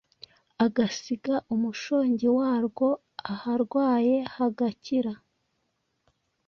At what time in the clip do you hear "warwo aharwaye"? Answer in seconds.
2.37-4.15